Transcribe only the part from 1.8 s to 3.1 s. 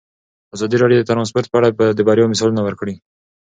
د بریاوو مثالونه ورکړي.